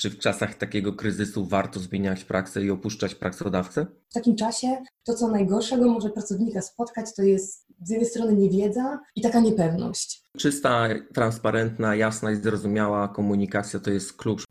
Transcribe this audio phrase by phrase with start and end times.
[0.00, 3.86] Czy w czasach takiego kryzysu warto zmieniać praksę i opuszczać pracodawcę?
[4.10, 9.00] W takim czasie to, co najgorszego może pracownika spotkać, to jest z jednej strony niewiedza
[9.16, 10.22] i taka niepewność.
[10.38, 14.44] Czysta, transparentna, jasna i zrozumiała komunikacja to jest klucz.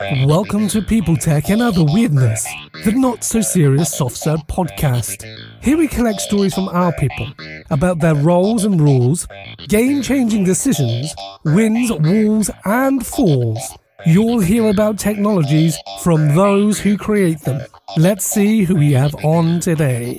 [0.00, 2.46] Welcome to People Tech and Other Weirdness,
[2.84, 5.24] the not so serious soft serve podcast.
[5.60, 7.26] Here we collect stories from our people
[7.70, 9.26] about their roles and rules,
[9.66, 11.12] game changing decisions,
[11.44, 13.58] wins, walls, and falls.
[14.06, 17.60] You'll hear about technologies from those who create them.
[17.96, 20.18] Let's see who we have on today.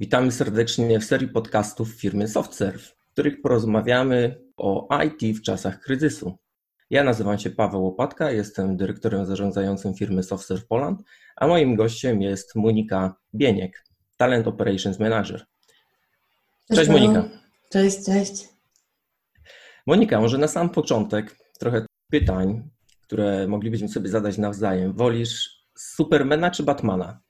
[0.00, 6.38] Witamy serdecznie w serii podcastów firmy SoftServe, w których porozmawiamy o IT w czasach kryzysu.
[6.90, 11.02] Ja nazywam się Paweł Łopatka, jestem dyrektorem zarządzającym firmy SoftServe Poland,
[11.36, 13.84] a moim gościem jest Monika Bieniek,
[14.16, 15.46] Talent Operations Manager.
[16.68, 17.28] Cześć, cześć Monika.
[17.70, 18.48] Cześć, cześć.
[19.86, 22.70] Monika, może na sam początek trochę pytań,
[23.02, 24.92] które moglibyśmy sobie zadać nawzajem.
[24.92, 27.20] Wolisz Supermana czy Batmana?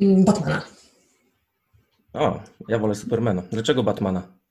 [0.00, 0.62] Mm, Batmana.
[2.12, 3.42] O, ja wolę Supermana.
[3.50, 4.41] Dlaczego Batmana?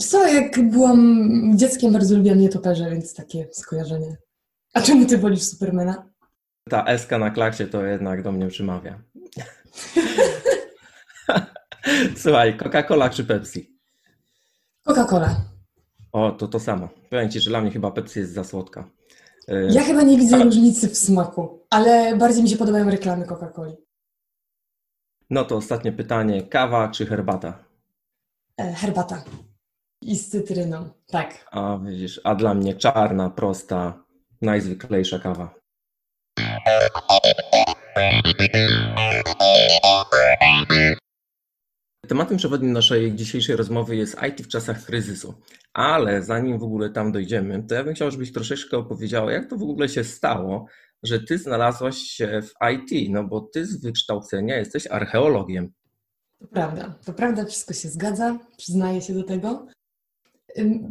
[0.00, 4.16] Co, jak byłam dzieckiem, bardzo lubiłam nietoperze, więc takie skojarzenie.
[4.74, 6.10] A czemu ty wolisz Supermana?
[6.70, 8.96] Ta eska na klaksie to jednak do mnie przymawia.
[12.22, 13.76] Słuchaj, Coca-Cola czy Pepsi?
[14.88, 15.30] Coca-Cola.
[16.12, 16.88] O, to to samo.
[17.10, 18.90] Powiem Ci, że dla mnie chyba Pepsi jest za słodka.
[19.48, 23.74] Y, ja chyba nie widzę różnicy w smaku, ale bardziej mi się podobają reklamy Coca-Coli.
[25.30, 26.42] No to ostatnie pytanie.
[26.42, 27.64] Kawa czy herbata?
[28.60, 29.24] E, herbata.
[30.06, 31.48] I z cytryną, tak.
[31.50, 34.04] A widzisz, a dla mnie czarna, prosta,
[34.42, 35.54] najzwyklejsza kawa.
[42.08, 45.34] Tematem przewodnim naszej dzisiejszej rozmowy jest IT w czasach kryzysu.
[45.74, 49.56] Ale zanim w ogóle tam dojdziemy, to ja bym chciał, żebyś troszeczkę opowiedziała, jak to
[49.56, 50.66] w ogóle się stało,
[51.02, 55.72] że ty znalazłaś się w IT, no bo ty z wykształcenia jesteś archeologiem.
[56.40, 59.66] To prawda, to prawda, wszystko się zgadza, przyznaję się do tego.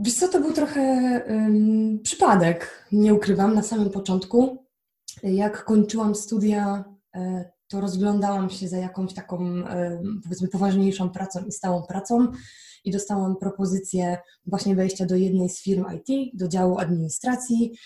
[0.02, 0.82] Wiesz co, to był trochę
[1.30, 4.66] um, przypadek, nie ukrywam, na samym początku.
[5.24, 6.84] Jak kończyłam studia,
[7.16, 12.28] e, to rozglądałam się za jakąś taką, e, powiedzmy, poważniejszą pracą i stałą pracą
[12.84, 17.78] i dostałam propozycję właśnie wejścia do jednej z firm IT, do działu administracji.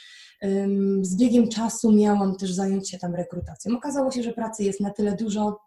[1.02, 3.78] Z biegiem czasu miałam też zająć się tam rekrutacją.
[3.78, 5.58] Okazało się, że pracy jest na tyle dużo,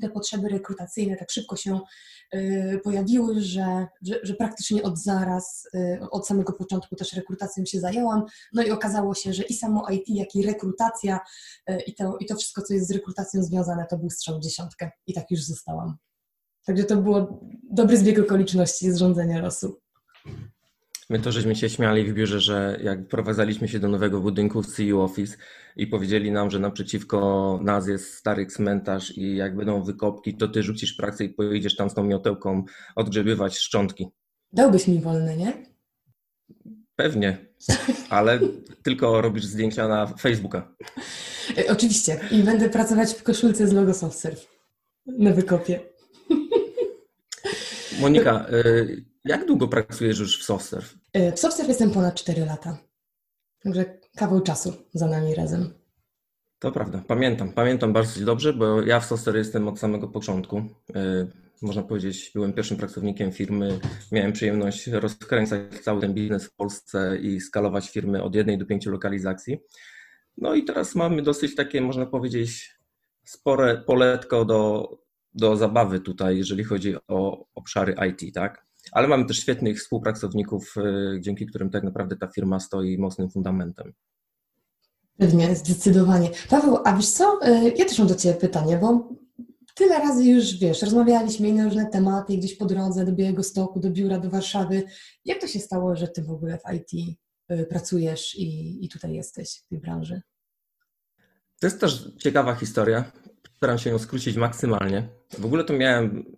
[0.00, 1.80] te potrzeby rekrutacyjne tak szybko się
[2.34, 7.80] y, pojawiły, że, że, że, praktycznie od zaraz, y, od samego początku też rekrutacją się
[7.80, 8.24] zajęłam.
[8.52, 11.20] No i okazało się, że i samo IT, jak i rekrutacja
[11.70, 14.42] y, i to, i to wszystko, co jest z rekrutacją związane, to był strzał w
[14.42, 15.96] dziesiątkę i tak już zostałam.
[16.66, 17.40] Także to było
[17.70, 19.80] dobry zbieg okoliczności zrządzenia losu.
[21.10, 24.66] My to żeśmy się śmiali w biurze, że jak wprowadzaliśmy się do nowego budynku w
[24.66, 25.36] CU Office
[25.76, 30.62] i powiedzieli nam, że naprzeciwko nas jest stary cmentarz i jak będą wykopki, to ty
[30.62, 32.64] rzucisz pracę i pojedziesz tam z tą miotełką
[32.96, 34.08] odgrzebywać szczątki.
[34.52, 35.52] Dałbyś mi wolne, nie?
[36.96, 37.46] Pewnie,
[38.10, 38.40] ale
[38.82, 40.74] tylko robisz zdjęcia na Facebooka.
[41.58, 44.46] E, oczywiście i będę pracować w koszulce z logo SoftServe
[45.06, 45.80] na wykopie.
[48.00, 50.94] Monika, y, jak długo pracujesz już w SoftServe?
[51.16, 52.78] Y, w SoftServe jestem ponad 4 lata.
[53.62, 55.74] Także kawał czasu za nami razem.
[56.58, 57.52] To prawda, pamiętam.
[57.52, 60.58] Pamiętam bardzo dobrze, bo ja w SoftServe jestem od samego początku.
[60.58, 60.62] Y,
[61.62, 63.78] można powiedzieć, byłem pierwszym pracownikiem firmy.
[64.12, 68.90] Miałem przyjemność rozkręcać cały ten biznes w Polsce i skalować firmy od jednej do pięciu
[68.90, 69.58] lokalizacji.
[70.36, 72.78] No i teraz mamy dosyć takie, można powiedzieć,
[73.24, 74.88] spore poletko do,
[75.34, 78.66] do zabawy tutaj, jeżeli chodzi o obszary IT, tak?
[78.92, 83.92] Ale mamy też świetnych współpracowników, y, dzięki którym tak naprawdę ta firma stoi mocnym fundamentem.
[85.18, 86.30] Pewnie, zdecydowanie.
[86.50, 89.08] Paweł, a wiesz co, y, ja też mam do Ciebie pytanie, bo
[89.74, 93.90] tyle razy już, wiesz, rozmawialiśmy na różne tematy, gdzieś po drodze do Białego Stoku, do
[93.90, 94.82] biura, do Warszawy.
[95.24, 97.18] Jak to się stało, że Ty w ogóle w IT
[97.50, 100.22] y, pracujesz i, i tutaj jesteś w tej branży?
[101.60, 103.12] To jest też ciekawa historia.
[103.56, 105.08] Staram się ją skrócić maksymalnie.
[105.38, 106.36] W ogóle to miałem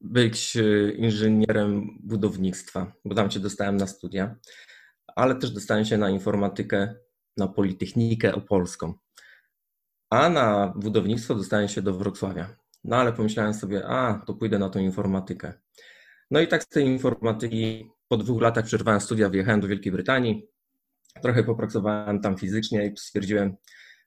[0.00, 4.36] być e, inżynierem budownictwa, bo tam się dostałem na studia,
[5.16, 6.94] ale też dostałem się na informatykę,
[7.36, 8.94] na Politechnikę Opolską.
[10.10, 12.56] A na budownictwo dostałem się do Wrocławia.
[12.84, 15.52] No ale pomyślałem sobie, a to pójdę na tą informatykę.
[16.30, 20.46] No i tak z tej informatyki po dwóch latach przerwałem studia, wyjechałem do Wielkiej Brytanii.
[21.22, 23.56] Trochę popracowałem tam fizycznie i stwierdziłem,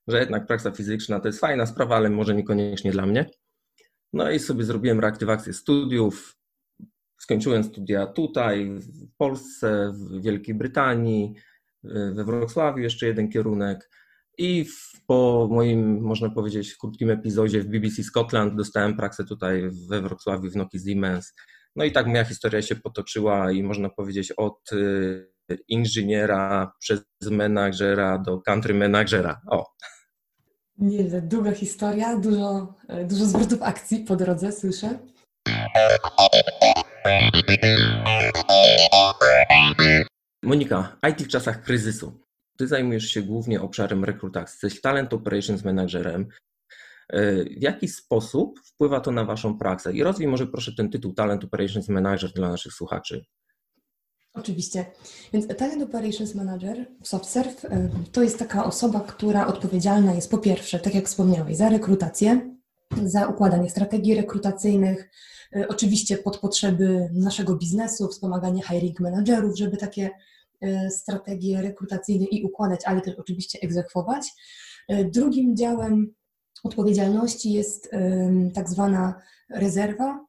[0.08, 3.30] że jednak praca fizyczna to jest fajna sprawa, ale może niekoniecznie dla mnie.
[4.14, 6.38] No i sobie zrobiłem reaktywację studiów.
[7.20, 11.36] Skończyłem studia tutaj, w Polsce, w Wielkiej Brytanii.
[12.14, 13.90] we Wrocławiu jeszcze jeden kierunek
[14.38, 14.66] i
[15.08, 20.56] po moim, można powiedzieć, krótkim epizodzie w BBC Scotland dostałem praksę tutaj we Wrocławiu w
[20.56, 21.34] Nokia Siemens.
[21.76, 25.28] No i tak moja historia się potoczyła i można powiedzieć od y,
[25.68, 29.42] inżyniera przez menadżera do country managera.
[29.52, 29.66] O.
[30.82, 32.74] Nie, długa historia, dużo,
[33.06, 35.00] dużo zwrotów akcji po drodze, słyszę.
[40.44, 42.20] Monika, IT w czasach kryzysu.
[42.58, 46.28] Ty zajmujesz się głównie obszarem rekrutacji, jesteś Talent Operations Managerem.
[47.10, 49.94] E, w jaki sposób wpływa to na Waszą praksę?
[49.94, 53.26] I rozwij może proszę ten tytuł Talent Operations Manager dla naszych słuchaczy.
[54.34, 54.86] Oczywiście.
[55.34, 60.38] Więc Talent Operations Manager w SoftServe e, to jest taka osoba, która odpowiedzialna jest po
[60.38, 62.56] pierwsze, tak jak wspomniałeś, za rekrutację,
[63.04, 65.10] za układanie strategii rekrutacyjnych,
[65.56, 70.10] e, oczywiście pod potrzeby naszego biznesu, wspomaganie hiring managerów, żeby takie
[70.62, 74.28] E, strategie rekrutacyjne i układać, ale też oczywiście egzekwować.
[75.06, 76.14] Drugim działem
[76.64, 77.92] odpowiedzialności jest
[78.54, 80.26] tak zwana rezerwa.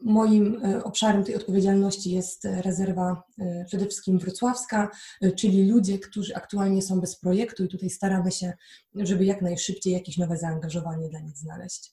[0.00, 3.22] Moim e, obszarem tej odpowiedzialności jest rezerwa
[3.66, 4.90] przede wszystkim wrocławska,
[5.36, 8.52] czyli ludzie, którzy aktualnie są bez projektu i tutaj staramy się,
[8.94, 11.92] żeby jak najszybciej jakieś nowe zaangażowanie dla nich znaleźć.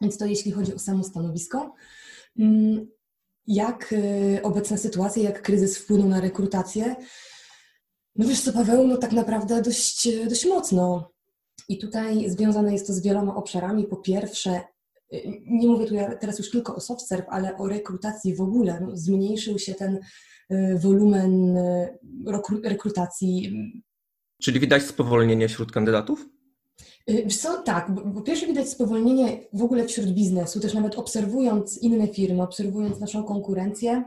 [0.00, 1.74] Więc to jeśli chodzi o samo stanowisko.
[2.38, 2.86] Mm,
[3.46, 3.94] jak
[4.42, 6.96] obecna sytuacja, jak kryzys wpłynął na rekrutację?
[8.16, 11.10] No wiesz co, Paweł, no tak naprawdę dość, dość mocno.
[11.68, 13.84] I tutaj związane jest to z wieloma obszarami.
[13.84, 14.60] Po pierwsze,
[15.46, 18.80] nie mówię tu teraz już tylko o softserve, ale o rekrutacji w ogóle.
[18.80, 19.98] No, zmniejszył się ten
[20.52, 21.58] y, wolumen
[22.62, 23.52] rekrutacji.
[24.42, 26.28] Czyli widać spowolnienie wśród kandydatów?
[27.10, 31.78] Y, wiesz co, tak, po pierwsze widać spowolnienie w ogóle wśród biznesu, też nawet obserwując
[31.78, 34.04] inne firmy, obserwując naszą konkurencję,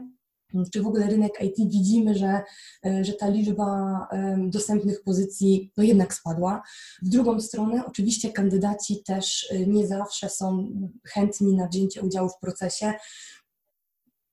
[0.72, 2.42] czy w ogóle rynek IT, widzimy, że,
[2.86, 4.08] y, że ta liczba
[4.38, 6.62] dostępnych pozycji no jednak spadła.
[7.02, 10.70] W drugą stronę, oczywiście kandydaci też y, nie zawsze są
[11.04, 12.92] chętni na wzięcie udziału w procesie.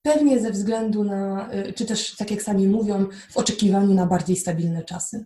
[0.02, 4.84] Pewnie ze względu na, czy też tak jak sami mówią, w oczekiwaniu na bardziej stabilne
[4.84, 5.24] czasy.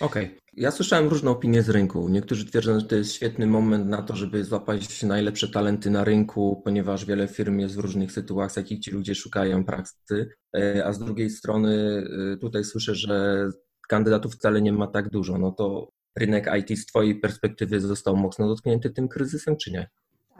[0.00, 0.26] Okej.
[0.26, 0.41] Okay.
[0.56, 2.08] Ja słyszałem różne opinie z rynku.
[2.08, 6.62] Niektórzy twierdzą, że to jest świetny moment na to, żeby złapać najlepsze talenty na rynku,
[6.64, 10.28] ponieważ wiele firm jest w różnych sytuacjach i ci ludzie szukają pracy.
[10.56, 13.48] E, a z drugiej strony e, tutaj słyszę, że
[13.88, 15.38] kandydatów wcale nie ma tak dużo.
[15.38, 15.88] No to
[16.18, 19.88] rynek IT z Twojej perspektywy został mocno dotknięty tym kryzysem, czy nie?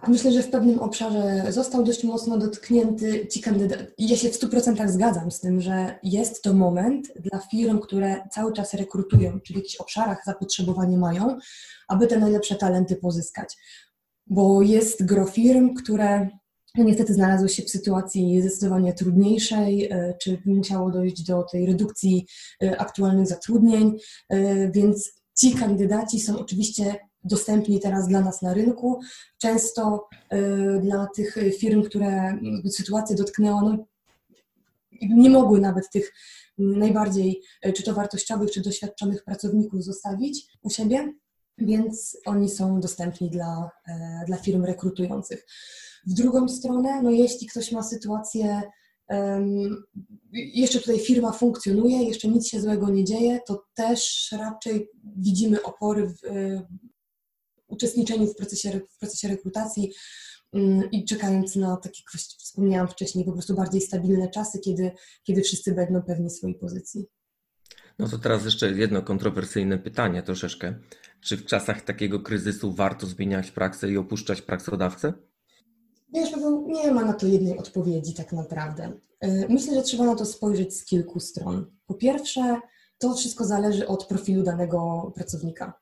[0.09, 3.43] Myślę, że w pewnym obszarze został dość mocno dotknięty ci.
[3.99, 8.53] Ja się w 100% zgadzam z tym, że jest to moment dla firm, które cały
[8.53, 11.39] czas rekrutują, czy w jakichś obszarach zapotrzebowanie mają,
[11.89, 13.57] aby te najlepsze talenty pozyskać.
[14.27, 16.29] Bo jest gro firm, które
[16.75, 22.27] no niestety znalazły się w sytuacji zdecydowanie trudniejszej, e, czy musiało dojść do tej redukcji
[22.63, 23.97] e, aktualnych zatrudnień,
[24.29, 29.01] e, więc ci kandydaci są oczywiście dostępni teraz dla nas na rynku.
[29.39, 32.39] Często y, dla tych firm, które
[32.71, 33.87] sytuacja dotknęła, no,
[35.03, 36.13] nie mogły nawet tych
[36.59, 41.13] najbardziej y, czy to wartościowych, czy doświadczonych pracowników zostawić u siebie,
[41.59, 43.93] więc oni są dostępni dla, y,
[44.27, 45.47] dla firm rekrutujących.
[46.07, 48.63] W drugą stronę, no jeśli ktoś ma sytuację,
[50.33, 56.09] jeszcze tutaj firma funkcjonuje, jeszcze nic się złego nie dzieje, to też raczej widzimy opory
[56.09, 56.17] w,
[57.73, 59.93] uczestniczeniu w procesie, w procesie rekrutacji
[60.53, 64.91] mm, i czekając na takie, jak wspomniałam wcześniej, po prostu bardziej stabilne czasy, kiedy,
[65.25, 67.07] kiedy wszyscy będą pewni swojej pozycji.
[67.99, 70.75] No to teraz jeszcze jedno kontrowersyjne pytanie troszeczkę.
[71.21, 75.13] Czy w czasach takiego kryzysu warto zmieniać praksę i opuszczać pracodawcę?
[76.15, 78.93] Wiesz, Paweł, nie ma na to jednej odpowiedzi tak naprawdę.
[79.25, 81.71] Y, myślę, że trzeba na to spojrzeć z kilku stron.
[81.87, 82.61] Po pierwsze,
[82.99, 85.82] to wszystko zależy od profilu danego pracownika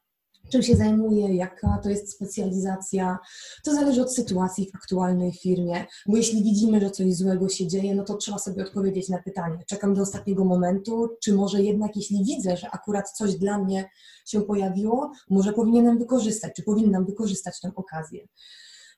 [0.50, 3.18] czym się zajmuje, jaka to jest specjalizacja.
[3.64, 7.94] To zależy od sytuacji w aktualnej firmie, bo jeśli widzimy, że coś złego się dzieje,
[7.94, 12.24] no to trzeba sobie odpowiedzieć na pytanie, czekam do ostatniego momentu, czy może jednak jeśli
[12.24, 13.90] widzę, że akurat coś dla mnie
[14.26, 18.26] się pojawiło, może powinienem wykorzystać, czy powinnam wykorzystać tę okazję.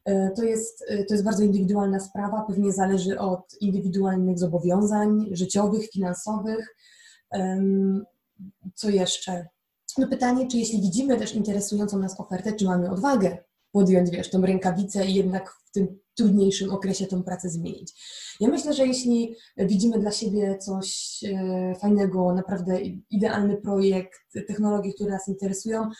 [0.04, 5.90] E, to jest, e, to jest bardzo indywidualna sprawa, pewnie zależy od indywidualnych zobowiązań życiowych,
[5.90, 6.76] finansowych.
[8.74, 9.46] Co jeszcze?
[9.98, 13.38] No pytanie, czy jeśli widzimy też interesującą nas ofertę, czy mamy odwagę
[13.72, 17.92] podjąć, wiesz, tą rękawicę i jednak w tym trudniejszym okresie tą pracę zmienić.
[18.40, 22.80] Ja myślę, że jeśli widzimy dla siebie coś e, fajnego, naprawdę
[23.10, 25.90] idealny projekt, technologie, które nas interesują,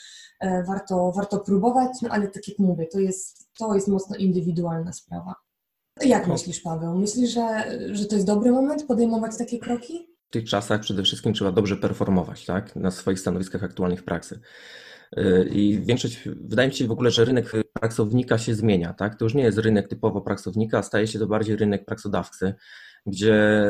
[0.41, 4.93] e, warto, warto próbować, no ale tak jak mówię, to jest, to jest mocno indywidualna
[4.93, 5.35] sprawa.
[6.05, 6.99] Jak myślisz, Paweł?
[6.99, 10.12] Myślisz, że, że to jest dobry moment podejmować takie kroki?
[10.33, 12.77] Tych czasach przede wszystkim trzeba dobrze performować tak?
[12.77, 14.41] na swoich stanowiskach aktualnych pracy.
[15.19, 18.93] Y, I większość, wydaje mi się w ogóle, że rynek pracownika się zmienia.
[18.93, 19.19] Tak?
[19.19, 22.55] To już nie jest rynek typowo pracownika, a staje się to bardziej rynek pracodawcy,
[23.07, 23.65] gdzie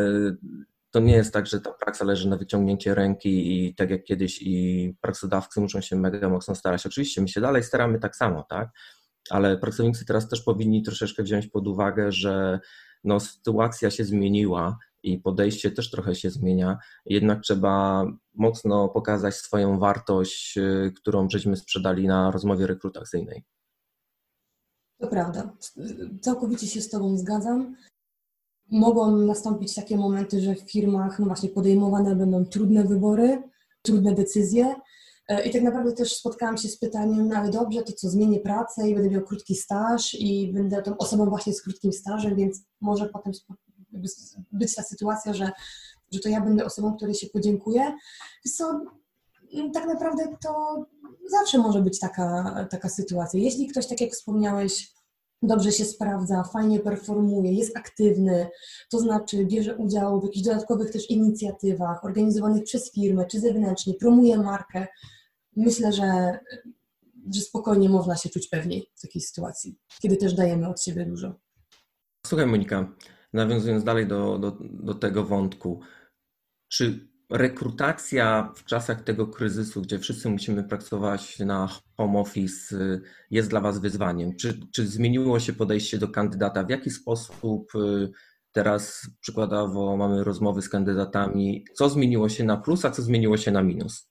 [0.91, 4.43] to nie jest tak, że ta praksa leży na wyciągnięcie ręki i tak jak kiedyś
[4.43, 6.87] i pracodawcy muszą się mega mocno starać.
[6.87, 8.69] Oczywiście my się dalej staramy tak samo, tak?
[9.31, 12.61] Ale pracownicy teraz też powinni troszeczkę wziąć pod uwagę, że
[13.05, 19.79] no, sytuacja się zmieniła i podejście też trochę się zmienia, jednak trzeba mocno pokazać swoją
[19.79, 23.45] wartość, y, którą żeśmy sprzedali na rozmowie rekrutacyjnej.
[25.01, 25.57] To prawda.
[26.21, 27.77] Całkowicie się z Tobą zgadzam.
[28.71, 33.43] Mogą nastąpić takie momenty, że w firmach no właśnie podejmowane będą trudne wybory,
[33.83, 34.75] trudne decyzje.
[35.29, 38.41] E, I tak naprawdę też spotkałam się z pytaniem, no ale dobrze, to co, zmienię
[38.41, 42.63] pracę i będę miał krótki staż i będę tą osobą właśnie z krótkim stażem, więc
[42.81, 43.33] może potem
[44.53, 45.51] być ta sytuacja, że,
[46.13, 47.97] że to ja będę osobą, której się podziękuję.
[48.57, 48.81] co,
[49.55, 50.85] mm, tak naprawdę to
[51.31, 53.41] zawsze może być taka, taka sytuacja.
[53.41, 54.93] Jeśli ktoś, tak jak wspomniałeś,
[55.43, 58.49] dobrze się sprawdza, fajnie performuje, jest aktywny,
[58.91, 64.39] to znaczy bierze udział w jakichś dodatkowych też inicjatywach organizowanych przez firmę czy zewnętrznie, promuje
[64.39, 64.87] markę,
[65.57, 66.39] myślę, że,
[67.35, 71.35] że spokojnie można się czuć pewniej w takiej sytuacji, kiedy też dajemy od siebie dużo.
[72.27, 72.93] Słuchaj Monika,
[73.33, 75.81] nawiązując dalej do, do, do tego wątku,
[76.69, 83.61] czy rekrutacja w czasach tego kryzysu, gdzie wszyscy musimy pracować na home office, jest dla
[83.61, 84.37] Was wyzwaniem?
[84.37, 86.65] Czy, czy zmieniło się podejście do kandydata?
[86.65, 88.11] W jaki sposób y,
[88.53, 91.65] teraz przykładowo mamy rozmowy z kandydatami?
[91.75, 94.09] Co zmieniło się na plus, a co zmieniło się na minus?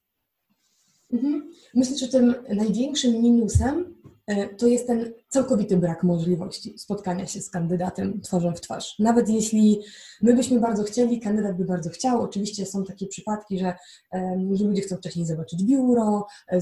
[1.13, 1.51] Mhm.
[1.75, 4.00] Myślę, że tym największym minusem
[4.58, 9.00] to jest ten całkowity brak możliwości spotkania się z kandydatem twarzą w twarz.
[9.00, 9.82] Nawet jeśli
[10.22, 12.22] my byśmy bardzo chcieli, kandydat by bardzo chciał.
[12.22, 13.75] Oczywiście są takie przypadki, że,
[14.54, 16.60] że ludzie chcą wcześniej zobaczyć biuro, e,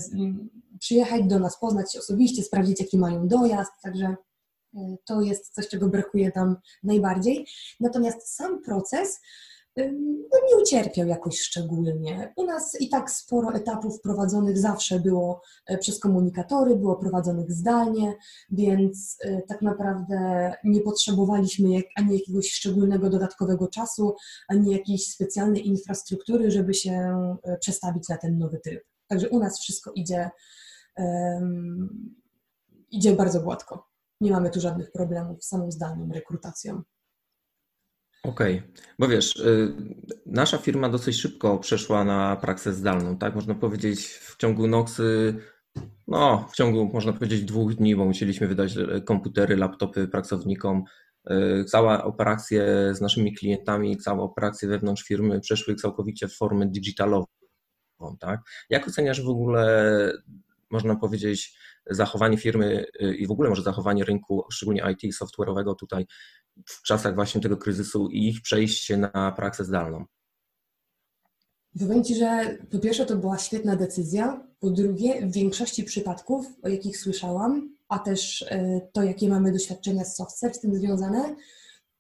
[0.80, 4.16] przyjechać do nas, poznać się osobiście, sprawdzić, jaki mają dojazd, także
[4.76, 7.48] e, to jest coś, czego brakuje tam najbardziej.
[7.80, 9.20] Natomiast sam proces
[10.32, 12.34] no nie ucierpiał jakoś szczególnie.
[12.36, 18.14] U nas i tak sporo etapów prowadzonych zawsze było e, przez komunikatory, było prowadzonych zdalnie,
[18.50, 24.16] więc e, tak naprawdę nie potrzebowaliśmy ani jakiegoś szczególnego dodatkowego czasu,
[24.48, 26.92] ani jakiejś specjalnej infrastruktury, żeby się
[27.44, 28.84] e, przestawić na ten nowy tryb.
[29.08, 30.30] Także u nas wszystko idzie,
[30.98, 32.16] um,
[32.92, 33.88] idzie bardzo gładko.
[34.22, 36.84] Nie mamy tu żadnych problemów z samą zdalną rekrutacją.
[38.24, 38.62] Okej,
[39.00, 39.74] bo wiesz, y,
[40.26, 43.36] nasza firma dosyć szybko przeszła na praksę zdalną, tak?
[43.36, 45.36] Można powiedzieć w ciągu Noxy,
[46.08, 50.84] no w ciągu można powiedzieć dwóch dni, bo musieliśmy wydać e, komputery, laptopy pracownikom.
[51.26, 57.26] E, całe operacje z naszymi klientami, całe operacje wewnątrz firmy przeszły całkowicie w formę digitalową,
[58.20, 58.42] tak?
[58.70, 60.12] Jak oceniasz w ogóle,
[60.70, 61.60] można powiedzieć,
[61.90, 66.06] zachowanie firmy y, i w ogóle może zachowanie rynku, szczególnie IT software'owego tutaj
[66.66, 70.06] w czasach właśnie tego kryzysu i ich przejście na praksę zdalną?
[71.80, 76.70] Powiem Ci, że po pierwsze to była świetna decyzja, po drugie w większości przypadków, o
[76.70, 81.36] jakich słyszałam, a też y, to, jakie mamy doświadczenia z software z tym związane,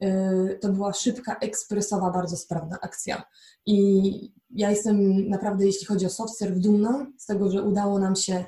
[0.03, 3.23] y, to była szybka, ekspresowa, bardzo sprawna akcja.
[3.65, 8.45] I ja jestem naprawdę, jeśli chodzi o software, dumna z tego, że udało nam się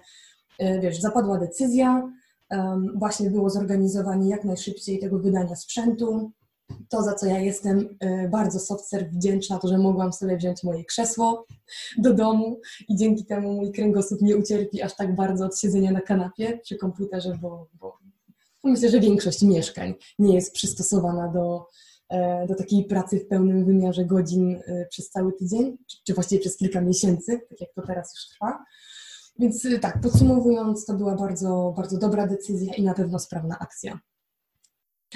[0.62, 2.12] E, wiesz, zapadła decyzja,
[2.96, 6.32] właśnie było zorganizowanie jak najszybciej tego wydania sprzętu.
[6.90, 10.86] To, za co ja jestem e, bardzo software wdzięczna, to, że mogłam sobie wziąć moje
[10.86, 11.46] krzesło
[11.98, 16.02] do domu i dzięki temu mój kręgosłup nie ucierpi aż tak bardzo od siedzenia na
[16.02, 17.98] kanapie przy komputerze, bo, bo
[18.64, 21.66] myślę, że większość mieszkań nie jest przystosowana do,
[22.10, 26.82] e, do takiej pracy w pełnym wymiarze godzin przez cały tydzień, czy właściwie przez kilka
[26.82, 28.66] miesięcy, tak jak to teraz już trwa.
[29.40, 34.00] Więc y, tak, podsumowując, to była bardzo, bardzo dobra decyzja i na pewno sprawna akcja.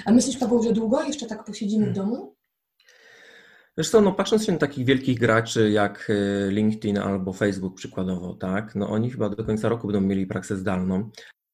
[0.04, 2.10] A myślisz, Paweł, że długo jeszcze tak posiedzimy w hmm.
[2.10, 2.36] domu?
[3.84, 8.74] Co, no patrząc się na takich wielkich graczy jak y, LinkedIn albo Facebook przykładowo, tak,
[8.74, 11.10] no oni chyba do końca roku będą mieli praksę zdalną.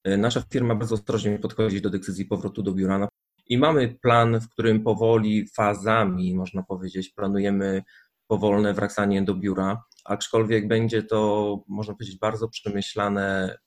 [0.08, 3.08] Y, nasza firma bardzo ostrożnie podchodzi do decyzji powrotu do biura no
[3.46, 7.82] i mamy plan, w którym powoli fazami, można powiedzieć, planujemy
[8.26, 13.58] powolne wracanie do biura aczkolwiek będzie to, można powiedzieć, bardzo przemyślane,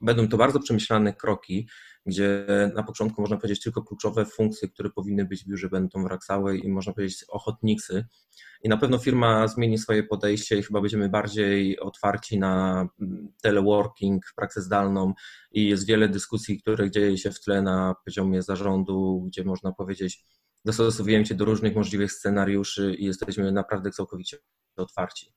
[0.00, 1.68] będą to bardzo przemyślane kroki,
[2.06, 6.58] gdzie na początku można powiedzieć tylko kluczowe funkcje, które powinny być w biurze będą wracały
[6.58, 8.04] i można powiedzieć ochotnicy.
[8.62, 12.86] I na pewno firma zmieni swoje podejście i chyba będziemy bardziej otwarci na
[13.42, 15.14] teleworking, pracę zdalną
[15.52, 20.24] i jest wiele dyskusji, które dzieje się w tle na poziomie zarządu, gdzie można powiedzieć,
[20.68, 24.38] dostosowujemy się do różnych możliwych scenariuszy i jesteśmy naprawdę całkowicie
[24.76, 25.32] otwarci.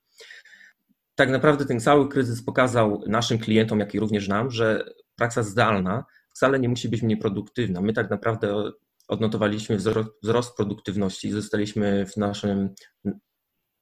[1.14, 4.84] Tak naprawdę ten cały kryzys pokazał naszym klientom, jak i również nam, że
[5.16, 7.80] praca zdalna wcale nie musi być mniej produktywna.
[7.80, 8.72] My tak naprawdę
[9.08, 9.76] odnotowaliśmy
[10.22, 12.74] wzrost produktywności i zostaliśmy w naszym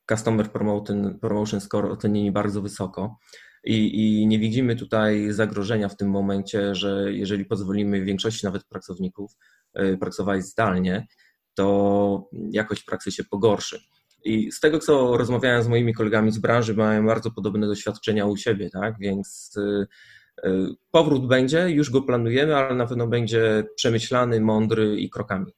[0.08, 3.18] Customer Promotion, promotion Score ocenieni bardzo wysoko.
[3.64, 9.32] I, I, nie widzimy tutaj zagrożenia w tym momencie, że jeżeli pozwolimy większości nawet pracowników
[9.78, 11.06] y, pracować zdalnie,
[11.54, 13.80] to jakość pracy się pogorszy.
[14.24, 18.36] I z tego, co rozmawiałem z moimi kolegami z branży, mają bardzo podobne doświadczenia u
[18.36, 18.94] siebie, tak?
[18.98, 19.86] Więc y,
[20.44, 25.52] y, powrót będzie, już go planujemy, ale na pewno będzie przemyślany, mądry i krokami.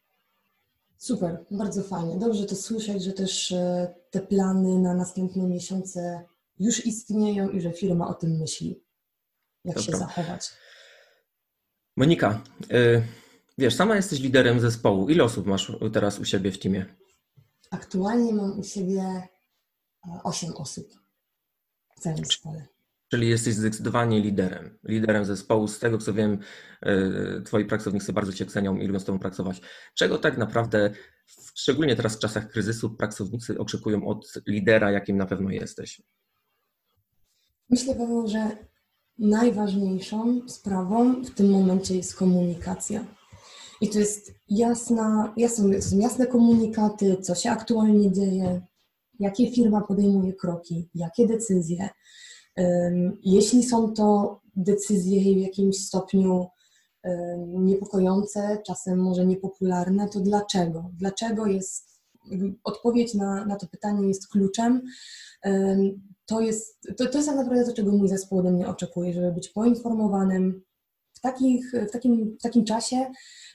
[0.96, 2.16] Super, bardzo fajnie.
[2.18, 6.24] Dobrze to słyszeć, że też e, te plany na następne miesiące
[6.58, 8.82] już istnieją i że firma o tym myśli,
[9.64, 9.92] jak Dobra.
[9.92, 10.50] się zachować.
[11.96, 12.40] Monika,
[12.72, 13.02] y,
[13.58, 15.08] wiesz, sama jesteś liderem zespołu.
[15.08, 16.86] Ile osób masz teraz u siebie w teamie?
[17.70, 19.28] Aktualnie mam u siebie
[20.24, 20.86] 8 e, osób
[21.96, 22.66] w całym zespole.
[23.08, 25.68] Czyli jesteś zdecydowanie liderem, liderem zespołu.
[25.68, 26.38] Z tego co wiem,
[26.82, 29.60] e, twoi pracownicy bardzo cię cenią i lubią z tobą pracować.
[29.94, 30.90] Czego tak naprawdę,
[31.54, 36.02] szczególnie teraz w czasach kryzysu, pracownicy oczekują od lidera, jakim na pewno jesteś?
[37.70, 38.50] Myślę, Paweł, że
[39.18, 43.04] najważniejszą sprawą w tym momencie jest komunikacja.
[43.82, 48.62] I to jest jasna, jasne, są jasne komunikaty, co się aktualnie dzieje,
[49.20, 51.88] jakie firma podejmuje kroki, jakie decyzje.
[53.22, 56.46] Jeśli są to decyzje w jakimś stopniu
[57.48, 60.90] niepokojące, czasem może niepopularne, to dlaczego?
[60.98, 62.00] Dlaczego jest,
[62.64, 64.82] odpowiedź na, na to pytanie jest kluczem.
[66.26, 69.32] To jest, to, to jest tak naprawdę to, czego mój zespół ode mnie oczekuje, żeby
[69.32, 70.62] być poinformowanym
[71.12, 73.06] w, takich, w, takim, w takim czasie.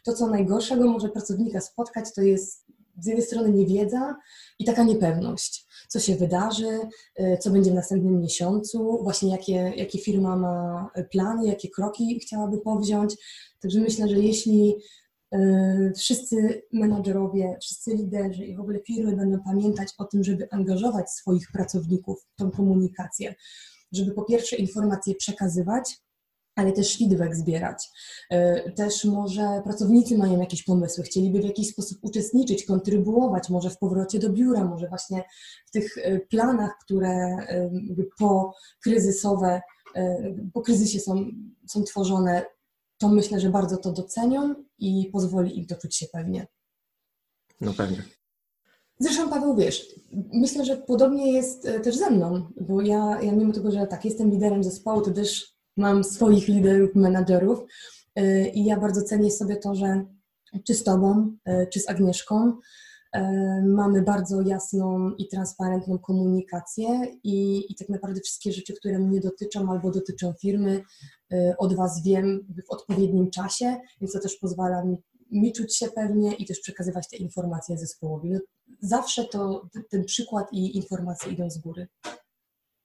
[0.06, 2.68] To, co najgorszego może pracownika spotkać, to jest
[3.00, 4.16] z jednej strony niewiedza
[4.60, 6.80] i taka niepewność, co się wydarzy,
[7.20, 12.58] y, co będzie w następnym miesiącu, właśnie jakie, jakie firma ma plany, jakie kroki chciałaby
[12.58, 13.16] powziąć.
[13.62, 14.76] Także myślę, że jeśli
[15.36, 21.12] y, wszyscy menadżerowie, wszyscy liderzy i w ogóle firmy będą pamiętać o tym, żeby angażować
[21.12, 23.36] swoich pracowników w tą komunikację,
[23.92, 25.98] żeby po pierwsze informacje przekazywać,
[26.58, 27.90] ale też feedback zbierać.
[28.30, 33.78] E, też może pracownicy mają jakieś pomysły, chcieliby w jakiś sposób uczestniczyć, kontrybuować, może w
[33.78, 35.24] powrocie do biura, może właśnie
[35.66, 37.70] w tych e, planach, które e,
[38.20, 39.62] po kryzysowe,
[40.54, 41.26] po kryzysie są,
[41.68, 42.46] są tworzone,
[42.98, 46.48] to myślę, że bardzo to docenią i pozwoli im to czuć się pewnie.
[47.62, 48.04] No pewnie.
[49.00, 49.96] Zresztą Paweł, wiesz,
[50.34, 54.32] myślę, że podobnie jest też ze mną, bo ja, ja mimo tego, że tak, jestem
[54.32, 57.66] liderem zespołu, to też mam swoich liderów, menadżerów
[58.20, 60.06] y, i ja bardzo cenię sobie to, że
[60.68, 63.20] czy z Tobą, y, czy z Agnieszką y,
[63.66, 69.72] mamy bardzo jasną i transparentną komunikację i, i tak naprawdę wszystkie rzeczy, które mnie dotyczą
[69.72, 70.84] albo dotyczą firmy,
[71.58, 74.98] od Was wiem w odpowiednim czasie, więc to też pozwala mi,
[75.32, 78.30] mi czuć się pewnie i też przekazywać te informacje zespołowi.
[78.30, 78.40] No,
[78.82, 81.88] zawsze to, ten przykład i informacje idą z góry.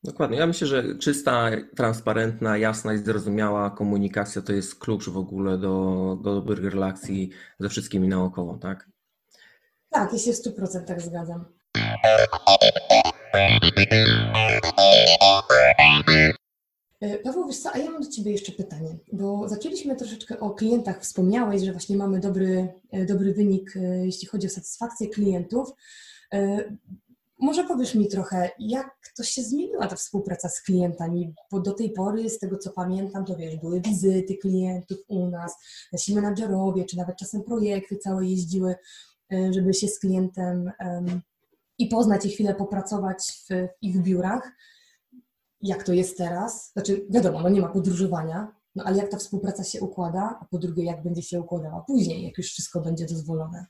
[0.04, 0.38] Dokładnie.
[0.38, 6.18] Ja myślę, że czysta, transparentna, jasna i zrozumiała komunikacja to jest klucz w ogóle do,
[6.22, 8.88] do dobrych relacji ze wszystkimi naokoło, tak?
[9.90, 11.44] Tak, ja się w 100% zgadzam.
[17.00, 20.50] E, Paweł, wiesz co, a ja mam do Ciebie jeszcze pytanie, bo zaczęliśmy troszeczkę o
[20.50, 25.68] klientach, wspomniałeś, że właśnie mamy dobry, e, dobry wynik, e, jeśli chodzi o satysfakcję klientów.
[27.42, 31.90] Może powiesz mi trochę, jak to się zmieniła ta współpraca z klientami, bo do tej
[31.92, 35.56] pory, z tego co pamiętam, to wiesz, były wizyty klientów u nas,
[35.92, 38.74] nasi menadżerowie, czy nawet czasem projekty całe jeździły,
[39.32, 40.72] e, żeby się z klientem
[41.78, 44.52] i poznać i chwilę popracować w ich biurach.
[45.60, 46.72] Jak to jest teraz?
[46.72, 50.58] Znaczy, wiadomo, no nie ma podróżowania, no ale jak ta współpraca się układa, a po
[50.58, 53.66] drugie, jak będzie się układała później, jak już wszystko będzie dozwolone?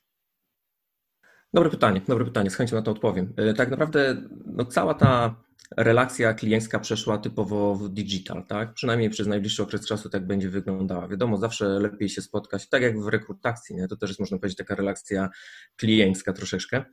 [1.55, 3.33] Dobre pytanie, dobre pytanie, z chęcią na to odpowiem.
[3.37, 5.35] E, tak naprawdę no, cała ta
[5.77, 8.75] relacja kliencka przeszła typowo w digital, tak?
[8.75, 11.09] Przynajmniej przez najbliższy okres czasu tak będzie wyglądała.
[11.09, 13.89] Wiadomo, zawsze lepiej się spotkać, tak jak w rekrutacji, nie?
[13.89, 15.31] to też jest, można powiedzieć, taka relacja
[15.77, 16.85] kliencka troszeczkę.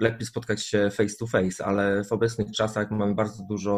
[0.00, 3.74] Lepiej spotkać się face to face, ale w obecnych czasach mamy bardzo dużo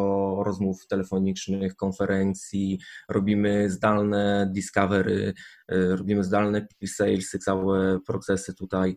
[0.47, 5.35] rozmów telefonicznych, konferencji, robimy zdalne discovery,
[5.73, 8.97] y, robimy zdalne pre-salesy, całe procesy tutaj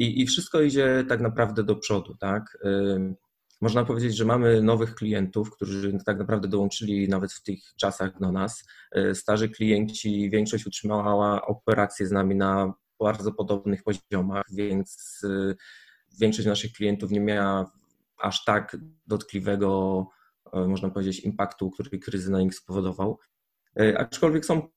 [0.00, 2.58] i, i wszystko idzie tak naprawdę do przodu, tak?
[2.64, 3.14] Y,
[3.60, 8.32] można powiedzieć, że mamy nowych klientów, którzy tak naprawdę dołączyli nawet w tych czasach do
[8.32, 8.64] nas.
[8.96, 15.20] Y, starzy klienci, większość utrzymała operacje z nami na bardzo podobnych poziomach, więc
[16.18, 17.72] większość naszych klientów nie miała
[18.18, 20.06] aż tak dotkliwego,
[20.52, 23.18] można powiedzieć, impaktu, który kryzys na nich spowodował.
[23.96, 24.68] Aczkolwiek są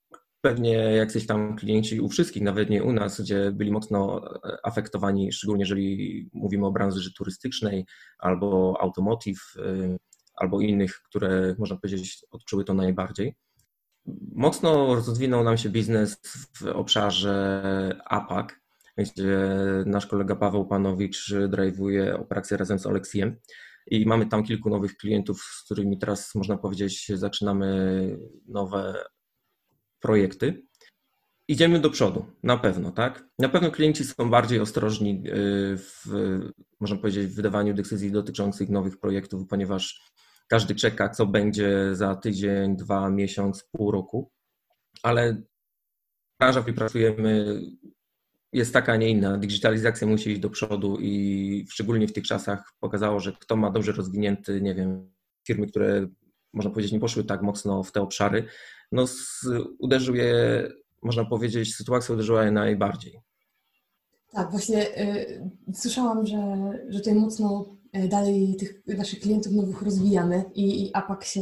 [0.45, 5.31] pewnie jacyś tam klienci u wszystkich, nawet nie u nas, gdzie byli mocno e, afektowani,
[5.31, 7.85] szczególnie jeżeli mówimy o branży turystycznej
[8.19, 9.97] albo automotive, e,
[10.35, 13.35] albo innych, które można powiedzieć odczuły to najbardziej.
[14.31, 16.17] Mocno rozwinął nam się biznes
[16.55, 18.47] w obszarze APAC,
[18.97, 19.47] gdzie
[19.85, 23.35] nasz kolega Paweł Panowicz drive'uje operację razem z Oleksiem
[23.87, 29.03] i mamy tam kilku nowych klientów, z którymi teraz można powiedzieć zaczynamy nowe
[29.99, 30.63] projekty.
[31.47, 33.27] Idziemy do przodu, na pewno, tak?
[33.39, 36.05] Na pewno klienci są bardziej ostrożni y, w,
[36.79, 40.13] można powiedzieć, w wydawaniu decyzji dotyczących nowych projektów, ponieważ
[40.47, 44.31] każdy czeka, co będzie za tydzień, dwa, miesiąc, pół roku,
[45.03, 45.43] ale
[46.39, 47.61] branża, w której pracujemy,
[48.53, 49.37] jest taka, a nie inna.
[49.37, 53.91] Digitalizacja musi iść do przodu i szczególnie w tych czasach pokazało, że kto ma dobrze
[53.91, 55.11] rozwinięty, nie wiem,
[55.47, 56.07] firmy, które
[56.53, 58.45] można powiedzieć nie poszły tak mocno w te obszary,
[58.91, 59.05] no,
[59.79, 60.67] uderzył je,
[61.01, 63.19] można powiedzieć, sytuacja uderzyła je najbardziej.
[64.31, 66.55] Tak, właśnie y, słyszałam, że,
[66.89, 71.41] że tutaj mocno y, dalej tych naszych klientów nowych rozwijamy i, i APAC się,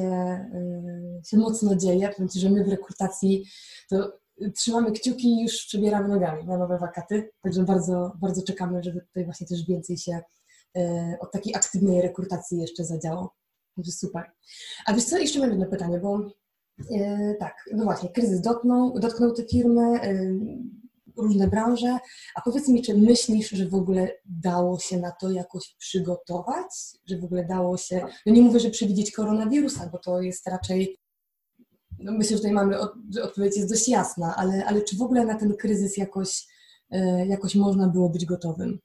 [0.53, 2.09] y, się mocno dzieje.
[2.09, 3.45] Powiem Ci, że my w rekrutacji
[3.89, 4.20] to
[4.55, 9.25] trzymamy kciuki i już przebieramy nogami na nowe wakaty, także bardzo, bardzo czekamy, żeby tutaj
[9.25, 10.21] właśnie też więcej się
[10.77, 10.81] y,
[11.19, 13.35] od takiej aktywnej rekrutacji jeszcze zadziało.
[13.75, 14.31] Także super.
[14.85, 16.19] A wiesz co, jeszcze mam jedno pytanie, bo
[16.91, 20.39] E, tak, no właśnie, kryzys dotknął, dotknął te firmy, e,
[21.17, 21.97] różne branże.
[22.35, 26.71] A powiedz mi, czy myślisz, że w ogóle dało się na to jakoś przygotować?
[27.05, 30.97] Że w ogóle dało się, no nie mówię, że przewidzieć koronawirusa, bo to jest raczej,
[32.01, 35.25] no myślę, że tutaj mamy, od, odpowiedź jest dość jasna, ale, ale czy w ogóle
[35.25, 36.47] na ten kryzys jakoś,
[36.89, 38.79] e, jakoś można było być gotowym?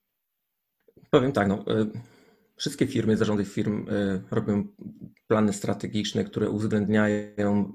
[1.10, 1.64] Powiem tak, no,
[2.56, 3.86] wszystkie firmy, zarządy firm
[4.30, 4.64] robią
[5.26, 7.72] plany strategiczne, które uwzględniają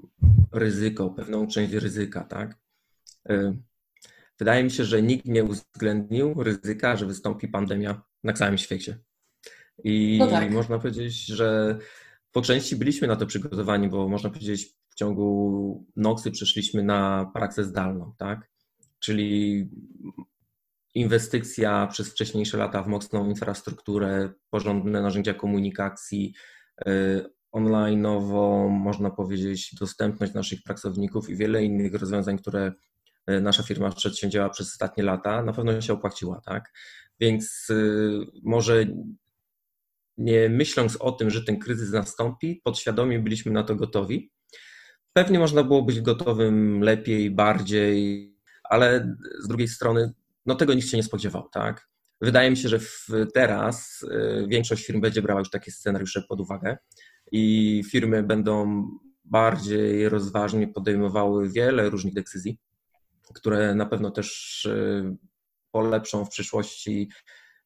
[0.52, 2.58] ryzyko, pewną część ryzyka, tak?
[4.38, 8.98] Wydaje mi się, że nikt nie uwzględnił ryzyka, że wystąpi pandemia na całym świecie.
[9.84, 10.50] I no tak.
[10.50, 11.78] można powiedzieć, że
[12.32, 17.64] po części byliśmy na to przygotowani, bo można powiedzieć, w ciągu nocy przeszliśmy na praksę
[17.64, 18.50] zdalną, tak?
[18.98, 19.68] Czyli
[20.94, 26.34] inwestycja przez wcześniejsze lata w mocną infrastrukturę, porządne narzędzia komunikacji,
[26.88, 32.72] y, online'ową, można powiedzieć, dostępność naszych pracowników i wiele innych rozwiązań, które
[33.26, 36.72] e, nasza firma przedsięwzięła przez ostatnie lata, na pewno się opłaciła, tak?
[37.20, 38.86] Więc y, może
[40.18, 44.30] nie myśląc o tym, że ten kryzys nastąpi, podświadomie byliśmy na to gotowi.
[45.12, 48.32] Pewnie można było być gotowym lepiej, bardziej,
[48.64, 50.12] ale z drugiej strony,
[50.46, 51.88] no tego nikt się nie spodziewał, tak?
[52.20, 52.78] Wydaje mi się, że
[53.34, 56.76] teraz y, większość firm będzie brała już takie scenariusze pod uwagę
[57.32, 58.84] i firmy będą
[59.24, 62.58] bardziej rozważnie podejmowały wiele różnych decyzji,
[63.34, 65.16] które na pewno też y,
[65.70, 67.08] polepszą w przyszłości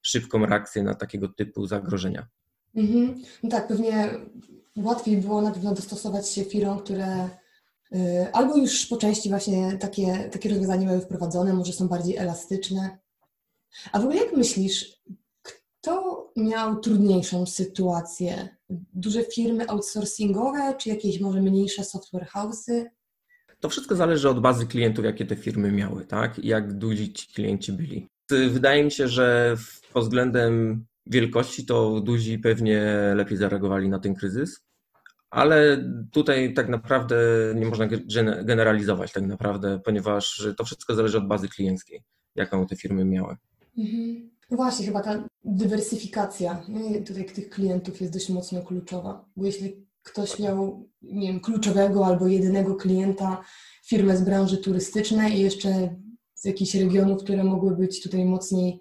[0.07, 2.27] szybką reakcję na takiego typu zagrożenia.
[2.75, 3.23] Mhm.
[3.43, 4.11] No tak, pewnie
[4.77, 7.29] łatwiej było na pewno dostosować się firmom, które
[7.95, 12.99] y, albo już po części właśnie takie, takie rozwiązania były wprowadzone, może są bardziej elastyczne.
[13.93, 15.03] A w ogóle jak myślisz,
[15.43, 18.49] kto miał trudniejszą sytuację?
[18.95, 22.85] Duże firmy outsourcingowe, czy jakieś może mniejsze software house'y?
[23.61, 26.39] To wszystko zależy od bazy klientów, jakie te firmy miały, tak?
[26.39, 28.09] I jak duzi ci klienci byli.
[28.31, 29.57] Wydaje mi się, że
[29.93, 32.83] pod względem wielkości to duzi pewnie
[33.15, 34.61] lepiej zareagowali na ten kryzys,
[35.31, 37.17] ale tutaj tak naprawdę
[37.55, 37.87] nie można
[38.45, 42.03] generalizować tak naprawdę, ponieważ to wszystko zależy od bazy klienckiej,
[42.35, 43.37] jaką te firmy miały.
[43.79, 44.31] Mhm.
[44.51, 46.63] No właśnie, chyba ta dywersyfikacja
[47.07, 52.27] tutaj tych klientów jest dość mocno kluczowa, bo jeśli ktoś miał, nie wiem, kluczowego albo
[52.27, 53.45] jedynego klienta,
[53.85, 55.97] firmę z branży turystycznej i jeszcze
[56.37, 58.81] z jakichś regionów, które mogły być tutaj mocniej,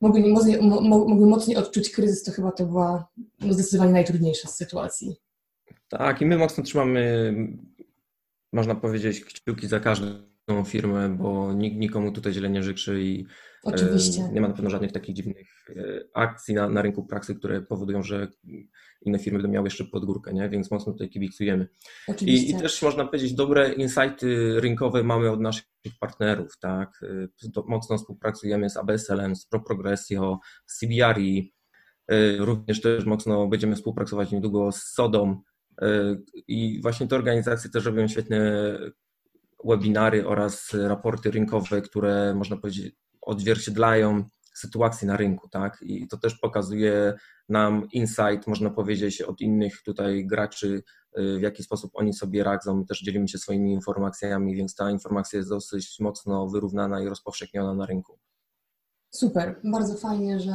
[0.00, 3.08] mogły, mocniej, mogły mocniej odczuć kryzys, to chyba to była
[3.40, 5.16] no, zdecydowanie najtrudniejsza z sytuacji.
[5.88, 7.34] Tak, i my mocno trzymamy,
[8.52, 13.26] można powiedzieć, kciuki za każdą firmę, bo nikt nikomu tutaj źle nie życzy i
[13.64, 14.28] Oczywiście.
[14.32, 15.82] Nie ma na pewno żadnych takich dziwnych e,
[16.14, 18.28] akcji na, na rynku pracy, które powodują, że
[19.02, 20.48] inne firmy będą miały jeszcze podgórkę, nie?
[20.48, 21.68] więc mocno tutaj kibicujemy.
[22.20, 25.64] I, I, też można powiedzieć, dobre insighty rynkowe mamy od naszych
[26.00, 26.58] partnerów.
[26.58, 27.00] Tak?
[27.56, 31.54] E, mocno współpracujemy z ABSL-em, z ProProgressio, z CBRI,
[32.08, 35.42] e, również też mocno będziemy współpracować niedługo z SODOM
[36.48, 38.78] i właśnie te organizacje też robią świetne
[39.64, 45.78] webinary oraz raporty rynkowe, które można powiedzieć odzwierciedlają sytuację na rynku, tak?
[45.82, 47.14] I to też pokazuje
[47.48, 50.82] nam insight, można powiedzieć, od innych tutaj graczy,
[51.18, 52.84] y, w jaki sposób oni sobie radzą.
[52.84, 57.86] Też dzielimy się swoimi informacjami, więc ta informacja jest dosyć mocno wyrównana i rozpowszechniona na
[57.86, 58.18] rynku.
[59.10, 60.52] Super, bardzo fajnie, że,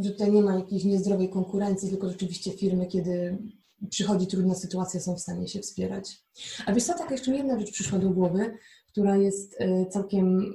[0.00, 3.38] że tutaj nie ma jakiejś niezdrowej konkurencji, tylko rzeczywiście firmy, kiedy
[3.90, 6.24] przychodzi trudna sytuacja, są w stanie się wspierać.
[6.66, 10.52] A wiesz co, taka jeszcze jedna rzecz przyszła do głowy, która jest y, całkiem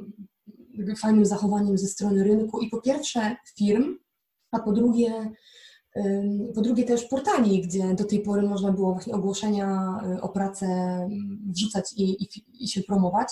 [0.97, 3.97] fajnym zachowaniem ze strony rynku i po pierwsze firm,
[4.51, 5.31] a po drugie,
[6.55, 10.67] po drugie też portali, gdzie do tej pory można było właśnie ogłoszenia y, o pracę
[11.47, 12.27] wrzucać i, i,
[12.63, 13.27] i się promować.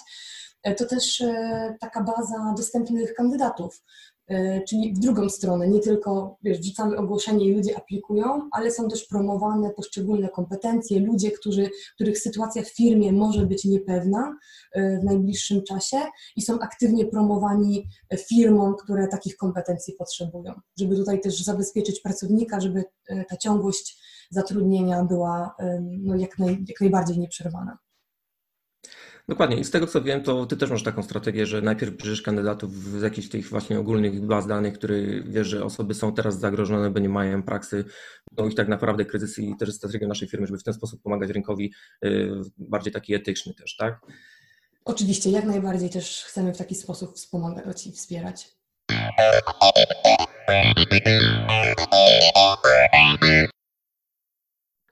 [0.64, 3.84] E, to też e, taka baza dostępnych kandydatów.
[4.30, 8.90] E, czyli w drugą stronę, nie tylko wiesz, wrzucamy ogłoszenie i ludzie aplikują, ale są
[8.90, 14.38] też promowane poszczególne kompetencje, ludzie, którzy, których sytuacja w firmie może być niepewna
[14.74, 15.98] e, w najbliższym czasie
[16.36, 17.88] i są aktywnie promowani
[18.28, 24.00] firmom, które takich kompetencji potrzebują, żeby tutaj też zabezpieczyć pracownika, żeby e, ta ciągłość
[24.32, 27.78] zatrudnienia była no, jak, naj, jak najbardziej nieprzerwana.
[29.30, 29.58] Dokładnie.
[29.58, 32.74] I z tego co wiem, to ty też masz taką strategię, że najpierw bierzesz kandydatów
[32.74, 37.00] z jakichś tych właśnie ogólnych baz danych, które wiesz, że osoby są teraz zagrożone, bo
[37.00, 37.86] nie mają praksy.
[38.38, 41.30] No i tak naprawdę kryzys i też strategia naszej firmy, żeby w ten sposób pomagać
[41.30, 41.74] rynkowi
[42.06, 44.00] y, bardziej taki etyczny też, tak?
[44.86, 48.48] Oczywiście, jak najbardziej też chcemy w taki sposób wspomagać i wspierać.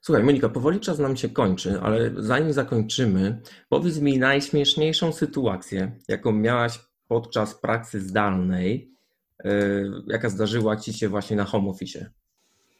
[0.08, 6.32] Słuchaj, Monika, powoli czas nam się kończy, ale zanim zakończymy, powiedz mi najśmieszniejszą sytuację, jaką
[6.32, 8.92] miałaś podczas pracy zdalnej,
[9.44, 12.10] yy, jaka zdarzyła Ci się właśnie na home office.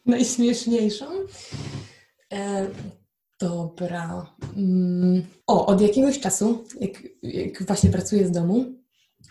[0.06, 1.06] Najśmieszniejszą?
[2.32, 2.66] E,
[3.40, 4.26] dobra.
[4.56, 5.22] Mm.
[5.46, 8.64] O, od jakiegoś czasu, jak, jak właśnie pracuję z domu,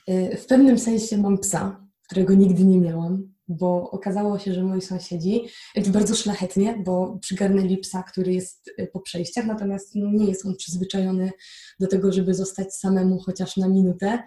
[0.07, 4.81] e, w pewnym sensie mam psa, którego nigdy nie miałam bo okazało się, że moi
[4.81, 5.47] sąsiedzi,
[5.87, 10.55] bardzo szlachetnie, bo przygarnęli psa, który jest y, po przejściach, natomiast no, nie jest on
[10.55, 11.31] przyzwyczajony
[11.79, 14.23] do tego, żeby zostać samemu chociaż na minutę.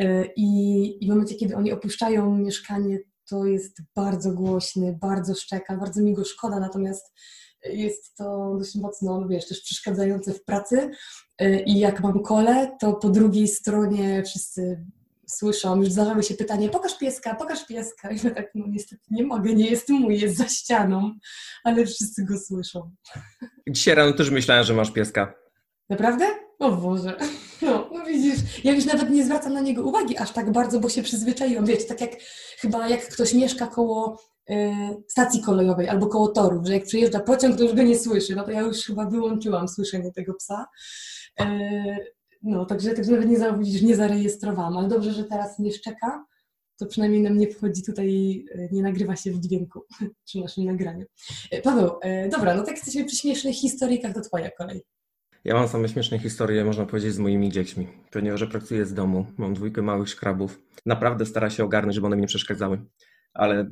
[0.00, 5.76] Y, I, I w momencie, kiedy oni opuszczają mieszkanie, to jest bardzo głośny, bardzo szczeka,
[5.76, 7.14] bardzo mi go szkoda, natomiast
[7.64, 10.90] jest to dość mocno, no wiesz, też przeszkadzające w pracy.
[11.42, 14.84] Y, I jak mam kole, to po drugiej stronie wszyscy
[15.30, 18.10] słyszą, już zdarzały się pytanie, pokaż pieska, pokaż pieska.
[18.10, 21.14] I ja tak, no niestety nie mogę, nie jest mój, jest za ścianą,
[21.64, 22.90] ale wszyscy go słyszą.
[23.68, 25.34] Dzisiaj rano też myślałem, że masz pieska.
[25.90, 26.26] Naprawdę?
[26.58, 27.16] O Boże.
[27.62, 30.88] No, no widzisz, ja już nawet nie zwracam na niego uwagi aż tak bardzo, bo
[30.88, 31.66] się przyzwyczaiłam.
[31.66, 32.10] Wiecie, tak jak
[32.58, 34.54] chyba jak ktoś mieszka koło y,
[35.08, 38.36] stacji kolejowej albo koło torów, że jak przyjeżdża pociąg, to już go nie słyszy.
[38.36, 40.66] No to ja już chyba wyłączyłam słyszenie tego psa.
[42.42, 46.24] No, także, także nawet nie, widzisz, nie zarejestrowałam, ale dobrze, że teraz nie szczeka,
[46.76, 48.08] to przynajmniej nam nie wchodzi tutaj,
[48.54, 49.84] e, nie nagrywa się w dźwięku
[50.26, 51.06] przy naszym nagraniu.
[51.50, 54.82] E, Paweł, e, dobra, no tak jesteśmy przy śmiesznych historikach, to twoja kolej.
[55.44, 59.54] Ja mam same śmieszne historie, można powiedzieć, z moimi dziećmi, ponieważ pracuję z domu, mam
[59.54, 60.62] dwójkę małych szkrabów.
[60.86, 62.82] Naprawdę stara się ogarnąć, żeby one mi nie przeszkadzały,
[63.34, 63.70] ale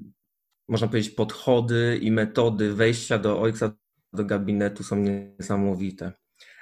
[0.68, 3.72] można powiedzieć, podchody i metody wejścia do ojca
[4.12, 6.12] do gabinetu są niesamowite.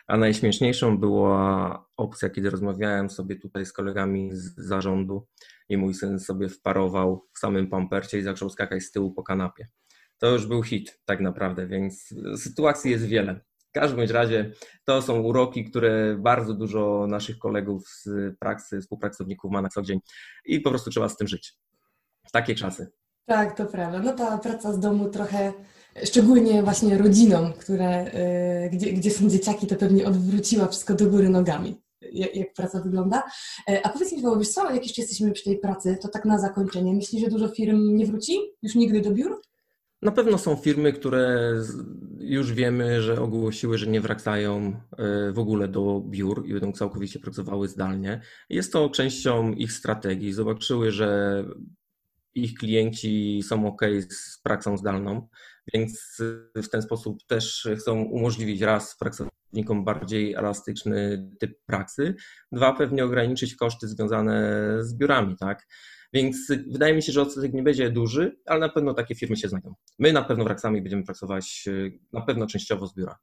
[0.07, 5.27] A najśmieszniejszą była opcja, kiedy rozmawiałem sobie tutaj z kolegami z zarządu
[5.69, 9.69] i mój syn sobie wparował w samym pampercie i zaczął skakać z tyłu po kanapie.
[10.19, 13.41] To już był hit tak naprawdę, więc sytuacji jest wiele.
[13.69, 14.53] W każdym razie
[14.85, 20.01] to są uroki, które bardzo dużo naszych kolegów z pracy, współpracowników ma na co dzień
[20.45, 21.59] i po prostu trzeba z tym żyć.
[22.33, 22.93] Takie czasy.
[23.27, 23.99] Tak, to prawda.
[23.99, 25.53] No ta praca z domu trochę
[26.05, 28.07] szczególnie właśnie rodzinom, które,
[28.67, 31.77] y, gdzie, gdzie są dzieciaki, to pewnie odwróciła wszystko do góry nogami,
[32.13, 33.23] jak, jak praca wygląda.
[33.69, 36.25] E, a powiedz mi, Paweł, wiesz co, jak jeszcze jesteśmy przy tej pracy, to tak
[36.25, 39.41] na zakończenie, myślisz, że dużo firm nie wróci już nigdy do biur?
[40.03, 41.53] Na pewno są firmy, które
[42.19, 47.19] już wiemy, że ogłosiły, że nie wracają e, w ogóle do biur i będą całkowicie
[47.19, 48.21] pracowały zdalnie.
[48.51, 50.33] Jest to częścią ich strategii.
[50.33, 51.45] Zobaczyły, że
[52.35, 55.29] ich klienci są ok z pracą zdalną,
[55.75, 56.23] więc
[56.55, 62.15] w ten sposób też chcą umożliwić raz pracownikom bardziej elastyczny typ pracy,
[62.53, 65.67] dwa pewnie ograniczyć koszty związane z biurami, tak?
[66.13, 69.49] Więc wydaje mi się, że odsetek nie będzie duży, ale na pewno takie firmy się
[69.49, 69.75] znajdą.
[69.99, 71.65] My na pewno w Raksami będziemy pracować
[72.13, 73.19] na pewno częściowo z biura.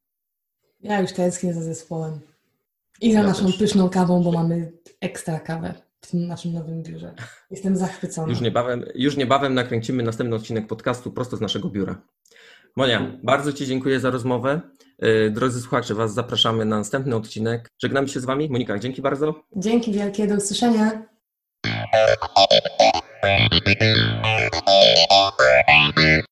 [0.80, 2.20] Ja już tęsknię za zespołem.
[3.02, 3.58] I za ja naszą też.
[3.58, 7.16] pyszną kawą, bo mamy ekstra kawę w tym naszym nowym biurze.
[7.52, 8.30] Jestem zachwycona.
[8.30, 12.02] Już niebawem, już niebawem nakręcimy następny odcinek podcastu prosto z naszego biura.
[12.76, 14.62] Monia, bardzo Ci dziękuję za rozmowę.
[15.04, 17.70] Y, drodzy słuchacze, Was zapraszamy na następny odcinek.
[17.82, 18.50] Żegnamy się z Wami.
[18.50, 19.44] Monika, dzięki bardzo.
[19.56, 21.06] Dzięki wielkie, do usłyszenia.